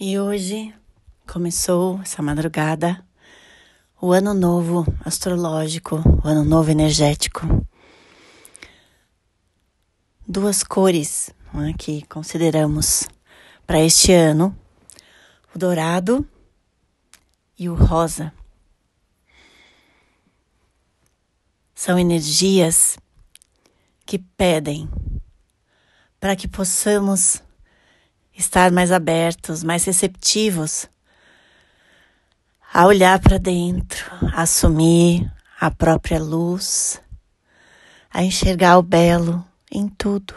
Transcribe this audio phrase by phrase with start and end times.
[0.00, 0.72] E hoje
[1.26, 3.04] começou essa madrugada
[4.00, 7.40] o ano novo astrológico, o ano novo energético.
[10.24, 13.08] Duas cores né, que consideramos
[13.66, 14.56] para este ano:
[15.52, 16.24] o dourado
[17.58, 18.32] e o rosa.
[21.74, 22.96] São energias
[24.06, 24.88] que pedem
[26.20, 27.42] para que possamos
[28.38, 30.88] estar mais abertos, mais receptivos
[32.72, 37.02] a olhar para dentro, a assumir a própria luz,
[38.10, 40.34] a enxergar o belo em tudo,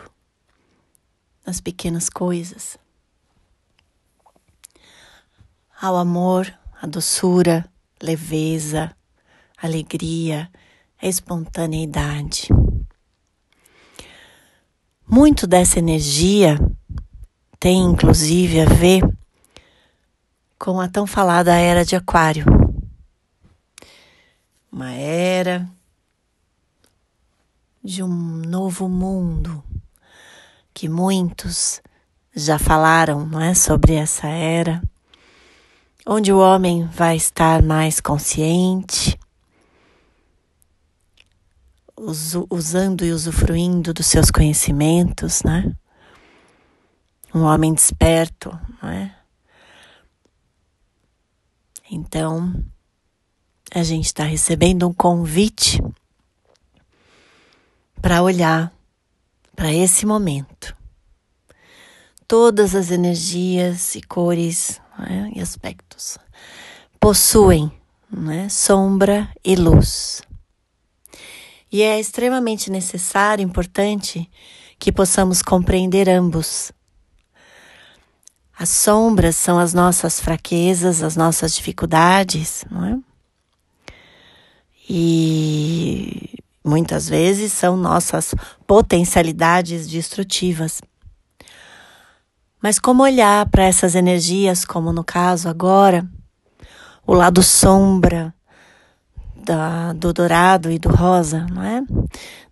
[1.46, 2.78] nas pequenas coisas.
[5.80, 7.70] Ao amor, a doçura,
[8.02, 8.96] leveza,
[9.58, 10.50] alegria,
[11.00, 12.48] a espontaneidade.
[15.08, 16.58] Muito dessa energia
[17.62, 19.04] tem inclusive a ver
[20.58, 22.44] com a tão falada era de Aquário.
[24.72, 25.70] Uma era
[27.84, 29.64] de um novo mundo
[30.74, 31.84] que muitos
[32.36, 34.82] já falaram, não é, sobre essa era,
[36.04, 39.20] onde o homem vai estar mais consciente,
[42.50, 45.72] usando e usufruindo dos seus conhecimentos, né?
[47.34, 48.50] Um homem desperto,
[48.82, 49.16] não é?
[51.90, 52.54] Então,
[53.74, 55.82] a gente está recebendo um convite
[58.02, 58.74] para olhar
[59.56, 60.76] para esse momento.
[62.28, 65.38] Todas as energias e cores é?
[65.38, 66.18] e aspectos
[67.00, 67.72] possuem
[68.30, 68.50] é?
[68.50, 70.22] sombra e luz.
[71.72, 74.30] E é extremamente necessário, importante,
[74.78, 76.72] que possamos compreender ambos
[78.62, 83.00] as sombras são as nossas fraquezas, as nossas dificuldades, não é?
[84.88, 88.36] E muitas vezes são nossas
[88.68, 90.80] potencialidades destrutivas.
[92.62, 96.08] Mas como olhar para essas energias, como no caso agora,
[97.08, 98.32] o lado sombra
[99.44, 101.82] da, do dourado e do rosa, não é?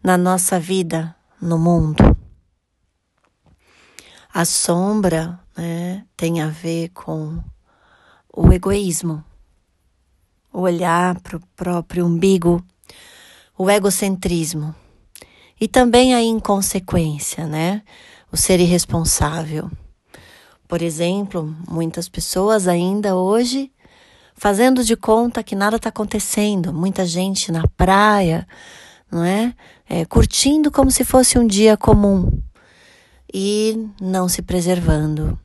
[0.04, 2.18] Na nossa vida, no mundo.
[4.34, 7.38] A sombra né, tem a ver com
[8.34, 9.22] o egoísmo,
[10.54, 12.64] o olhar para o próprio umbigo,
[13.58, 14.74] o egocentrismo
[15.60, 17.82] e também a inconsequência, né?
[18.32, 19.70] O ser irresponsável.
[20.66, 23.70] Por exemplo, muitas pessoas ainda hoje
[24.36, 28.48] fazendo de conta que nada está acontecendo, muita gente na praia,
[29.12, 29.54] não é?
[29.90, 30.06] é?
[30.06, 32.42] Curtindo como se fosse um dia comum
[33.34, 35.38] e não se preservando.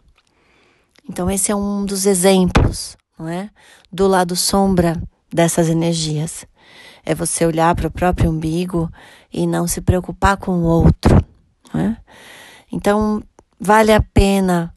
[1.08, 3.50] Então, esse é um dos exemplos, não é?
[3.92, 5.00] Do lado sombra
[5.32, 6.46] dessas energias.
[7.04, 8.90] É você olhar para o próprio umbigo
[9.32, 11.22] e não se preocupar com o outro.
[11.72, 11.96] Não é?
[12.72, 13.22] Então,
[13.60, 14.74] vale a pena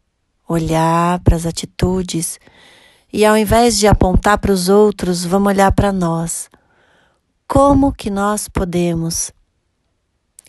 [0.47, 2.39] olhar para as atitudes
[3.11, 6.49] e, ao invés de apontar para os outros, vamos olhar para nós.
[7.47, 9.31] Como que nós podemos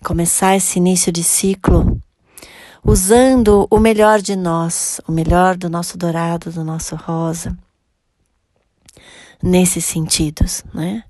[0.02, 2.00] começar esse início de ciclo
[2.88, 7.54] usando o melhor de nós, o melhor do nosso dourado, do nosso rosa,
[9.42, 11.04] nesses sentidos, né?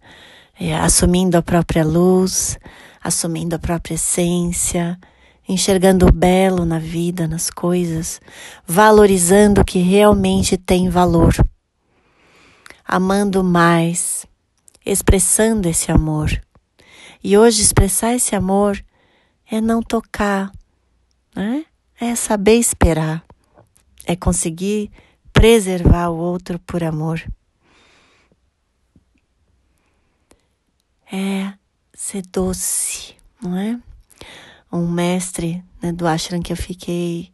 [0.58, 2.58] É, assumindo a própria luz,
[3.00, 4.98] assumindo a própria essência,
[5.48, 8.20] enxergando o belo na vida, nas coisas,
[8.66, 11.32] valorizando o que realmente tem valor,
[12.84, 14.26] amando mais,
[14.84, 16.28] expressando esse amor.
[17.22, 18.84] E hoje expressar esse amor
[19.48, 20.50] é não tocar
[21.38, 21.64] né?
[22.00, 23.24] É saber esperar,
[24.04, 24.90] é conseguir
[25.32, 27.22] preservar o outro por amor.
[31.10, 31.52] É
[31.94, 33.78] ser doce, não é?
[34.70, 37.32] Um mestre né, do ashram que eu fiquei,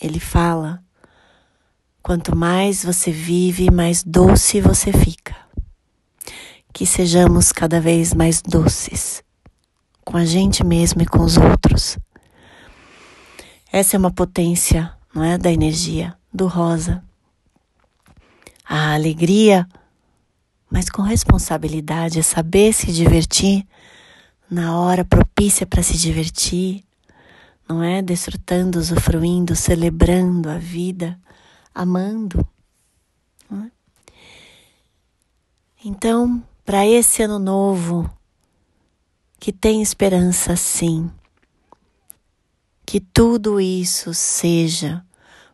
[0.00, 0.82] ele fala:
[2.02, 5.36] quanto mais você vive, mais doce você fica.
[6.72, 9.22] Que sejamos cada vez mais doces
[10.02, 11.98] com a gente mesmo e com os outros.
[13.72, 17.04] Essa é uma potência, não é, da energia do rosa.
[18.64, 19.68] A alegria,
[20.68, 23.64] mas com responsabilidade, é saber se divertir
[24.50, 26.84] na hora propícia para se divertir,
[27.68, 28.02] não é?
[28.02, 31.16] Desfrutando, usufruindo, celebrando a vida,
[31.72, 32.44] amando.
[33.52, 33.70] É?
[35.84, 38.10] Então, para esse ano novo,
[39.38, 41.08] que tem esperança sim,
[42.90, 45.00] que tudo isso seja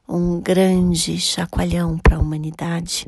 [0.08, 3.06] um grande chacoalhão para a humanidade,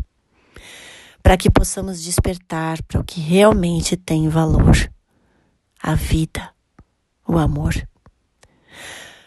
[1.22, 4.76] para que possamos despertar para o que realmente tem valor:
[5.82, 6.50] a vida,
[7.26, 7.72] o amor.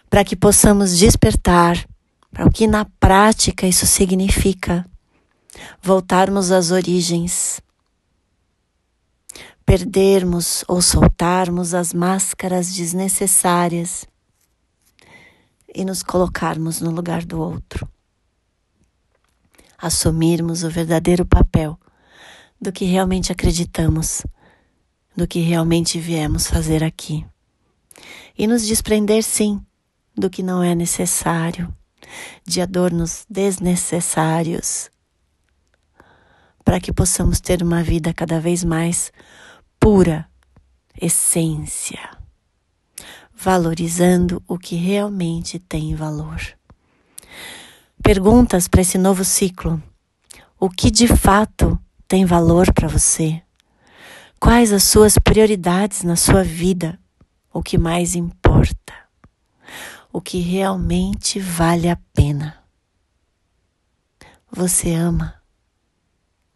[0.08, 1.84] Para que possamos despertar
[2.30, 4.86] para o que na prática isso significa
[5.82, 7.60] voltarmos às origens,
[9.66, 14.11] perdermos ou soltarmos as máscaras desnecessárias
[15.74, 17.88] e nos colocarmos no lugar do outro.
[19.78, 21.80] Assumirmos o verdadeiro papel
[22.60, 24.24] do que realmente acreditamos,
[25.16, 27.26] do que realmente viemos fazer aqui.
[28.38, 29.64] E nos desprender, sim,
[30.16, 31.74] do que não é necessário,
[32.46, 34.90] de adornos desnecessários,
[36.64, 39.12] para que possamos ter uma vida cada vez mais
[39.80, 40.30] pura,
[41.02, 42.21] essência
[43.42, 46.40] valorizando o que realmente tem valor.
[48.04, 49.82] Perguntas para esse novo ciclo:
[50.60, 53.42] o que de fato tem valor para você?
[54.40, 57.00] Quais as suas prioridades na sua vida?
[57.52, 58.94] O que mais importa?
[60.14, 62.58] O que realmente vale a pena?
[64.52, 65.36] Você ama?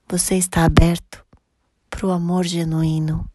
[0.07, 1.25] Você está aberto
[1.89, 3.27] para o amor genuíno?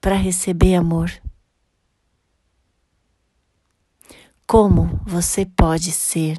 [0.00, 1.10] Para receber amor?
[4.50, 6.36] Como você pode ser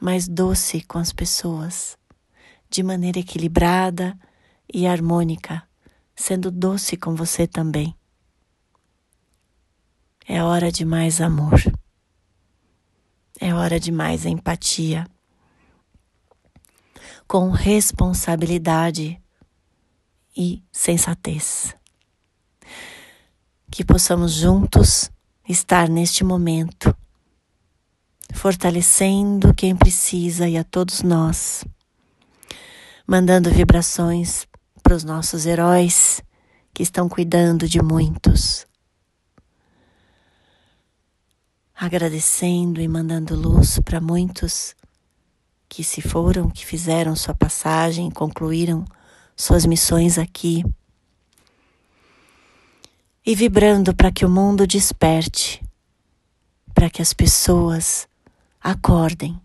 [0.00, 1.98] mais doce com as pessoas,
[2.70, 4.16] de maneira equilibrada
[4.72, 5.68] e harmônica,
[6.14, 7.92] sendo doce com você também.
[10.28, 11.60] É hora de mais amor.
[13.40, 15.04] É hora de mais empatia.
[17.26, 19.20] Com responsabilidade
[20.36, 21.74] e sensatez.
[23.72, 25.10] Que possamos juntos
[25.48, 26.96] estar neste momento
[28.32, 31.64] fortalecendo quem precisa e a todos nós,
[33.06, 34.46] mandando vibrações
[34.82, 36.22] para os nossos heróis
[36.72, 38.66] que estão cuidando de muitos,
[41.74, 44.74] agradecendo e mandando luz para muitos
[45.68, 48.84] que se foram, que fizeram sua passagem, concluíram
[49.36, 50.64] suas missões aqui.
[53.26, 55.64] E vibrando para que o mundo desperte,
[56.74, 58.06] para que as pessoas
[58.64, 59.38] acordem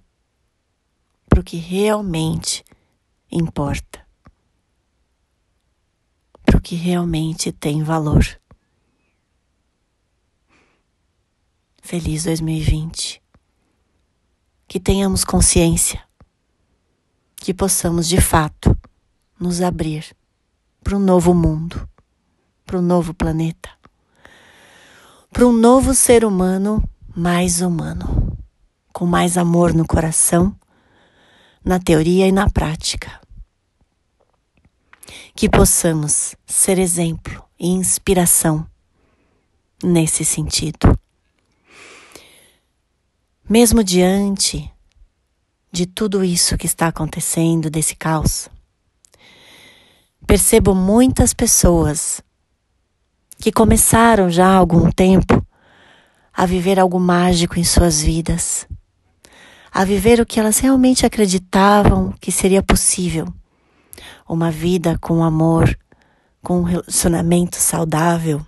[1.28, 2.64] para o que realmente
[3.30, 4.08] importa,
[6.46, 8.26] para o que realmente tem valor.
[11.82, 13.22] Feliz 2020.
[14.66, 16.02] Que tenhamos consciência,
[17.36, 18.78] que possamos de fato
[19.40, 20.16] nos abrir
[20.84, 21.90] para um novo mundo,
[22.64, 23.70] para um novo planeta,
[25.32, 28.29] para um novo ser humano mais humano
[29.00, 30.54] com mais amor no coração,
[31.64, 33.22] na teoria e na prática.
[35.34, 38.68] Que possamos ser exemplo e inspiração
[39.82, 41.00] nesse sentido.
[43.50, 44.70] Mesmo diante
[45.72, 48.50] de tudo isso que está acontecendo, desse caos,
[50.28, 52.22] percebo muitas pessoas
[53.38, 55.42] que começaram já há algum tempo
[56.34, 58.68] a viver algo mágico em suas vidas
[59.72, 63.32] a viver o que elas realmente acreditavam que seria possível.
[64.28, 65.78] Uma vida com amor,
[66.42, 68.46] com um relacionamento saudável,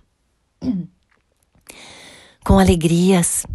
[2.44, 3.46] com alegrias,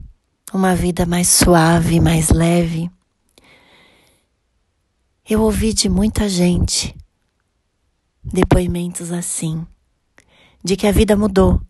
[0.52, 2.90] uma vida mais suave, mais leve.
[5.28, 6.94] Eu ouvi de muita gente
[8.22, 9.66] depoimentos assim,
[10.62, 11.60] de que a vida mudou,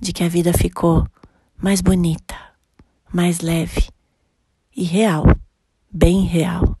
[0.00, 1.06] de que a vida ficou
[1.56, 2.36] mais bonita,
[3.12, 3.95] mais leve
[4.76, 5.24] e real,
[5.90, 6.78] bem real.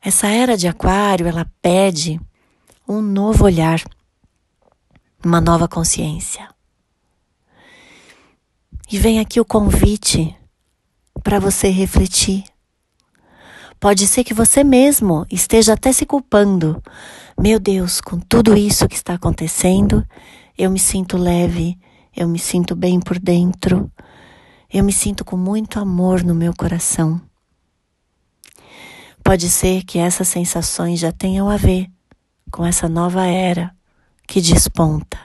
[0.00, 2.18] Essa era de Aquário, ela pede
[2.88, 3.82] um novo olhar,
[5.22, 6.48] uma nova consciência.
[8.90, 10.34] E vem aqui o convite
[11.22, 12.44] para você refletir.
[13.78, 16.82] Pode ser que você mesmo esteja até se culpando.
[17.38, 20.04] Meu Deus, com tudo isso que está acontecendo,
[20.56, 21.78] eu me sinto leve,
[22.16, 23.90] eu me sinto bem por dentro,
[24.72, 27.20] eu me sinto com muito amor no meu coração.
[29.22, 31.90] Pode ser que essas sensações já tenham a ver
[32.50, 33.74] com essa nova era
[34.26, 35.18] que desponta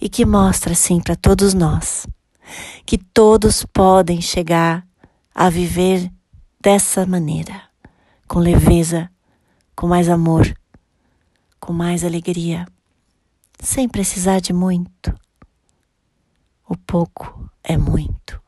[0.00, 2.06] e que mostra assim para todos nós
[2.84, 4.86] que todos podem chegar
[5.34, 6.10] a viver
[6.60, 7.62] dessa maneira,
[8.26, 9.10] com leveza,
[9.74, 10.54] com mais amor,
[11.60, 12.66] com mais alegria,
[13.60, 15.14] sem precisar de muito.
[16.68, 18.40] O pouco é muito.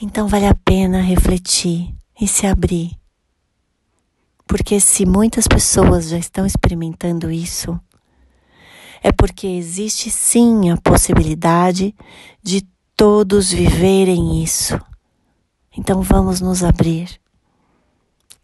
[0.00, 2.98] Então vale a pena refletir e se abrir.
[4.46, 7.80] Porque se muitas pessoas já estão experimentando isso,
[9.02, 11.94] é porque existe sim a possibilidade
[12.42, 12.62] de
[12.96, 14.78] todos viverem isso.
[15.76, 17.18] Então vamos nos abrir,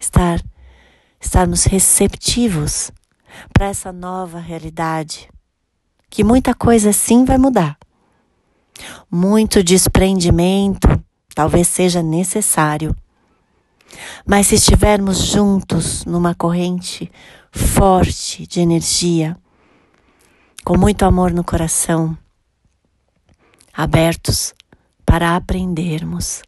[0.01, 0.43] estar,
[1.21, 2.91] estarmos receptivos
[3.53, 5.29] para essa nova realidade,
[6.11, 7.77] que muita coisa sim vai mudar.
[9.11, 10.89] Muito desprendimento
[11.35, 12.97] talvez seja necessário.
[14.27, 17.09] Mas se estivermos juntos numa corrente
[17.53, 19.37] forte de energia,
[20.65, 22.19] com muito amor no coração,
[23.73, 24.53] abertos
[25.07, 26.43] para aprendermos,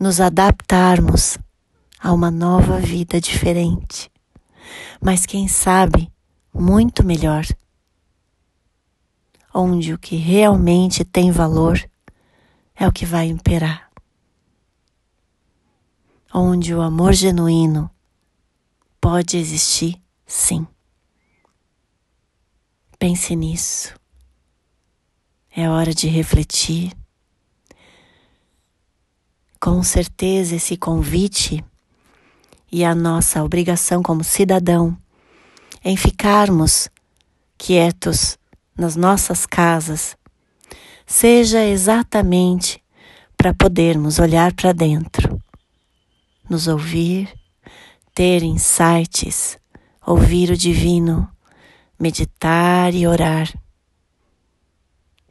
[0.00, 1.36] nos adaptarmos
[2.00, 4.10] a uma nova vida diferente,
[5.02, 6.10] mas quem sabe
[6.54, 7.44] muito melhor,
[9.60, 11.84] onde o que realmente tem valor
[12.76, 13.90] é o que vai imperar,
[16.32, 17.90] onde o amor genuíno
[19.00, 20.64] pode existir, sim.
[23.00, 23.94] Pense nisso.
[25.50, 26.92] É hora de refletir.
[29.60, 31.64] Com certeza, esse convite
[32.70, 34.96] e a nossa obrigação como cidadão
[35.84, 36.88] em ficarmos
[37.56, 38.37] quietos
[38.78, 40.16] nas nossas casas,
[41.06, 42.82] seja exatamente
[43.36, 45.42] para podermos olhar para dentro,
[46.48, 47.28] nos ouvir,
[48.14, 49.58] ter insights,
[50.06, 51.28] ouvir o divino
[51.98, 53.52] meditar e orar,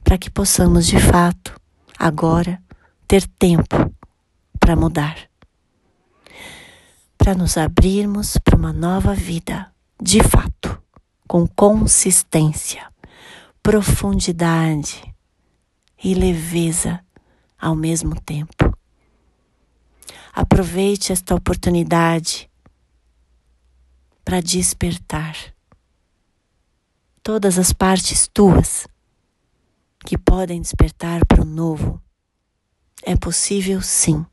[0.03, 1.55] para que possamos de fato,
[1.97, 2.61] agora,
[3.07, 3.93] ter tempo
[4.59, 5.17] para mudar,
[7.17, 10.81] para nos abrirmos para uma nova vida, de fato,
[11.25, 12.85] com consistência,
[13.67, 15.13] profundidade
[16.01, 17.03] e leveza
[17.59, 18.73] ao mesmo tempo.
[20.31, 22.49] Aproveite esta oportunidade
[24.23, 25.35] para despertar
[27.21, 28.87] todas as partes tuas
[30.05, 32.01] que podem despertar para o novo.
[33.03, 34.25] É possível sim,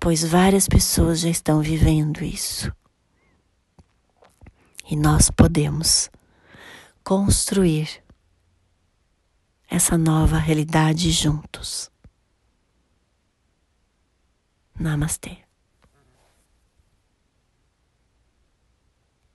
[0.00, 2.72] pois várias pessoas já estão vivendo isso.
[4.90, 6.08] E nós podemos
[7.04, 8.07] construir
[9.68, 11.90] essa nova realidade juntos.
[14.78, 15.47] Namastê.